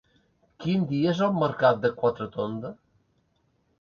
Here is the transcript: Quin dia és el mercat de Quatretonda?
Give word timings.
Quin 0.63 0.87
dia 0.93 1.11
és 1.11 1.21
el 1.27 1.37
mercat 1.43 1.85
de 1.85 1.93
Quatretonda? 2.03 2.73